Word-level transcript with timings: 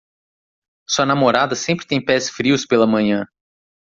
Sua 0.89 1.05
namorada 1.05 1.55
sempre 1.55 1.85
tem 1.85 2.03
pés 2.03 2.27
frios 2.27 2.65
pela 2.65 2.87
manhã. 2.87 3.27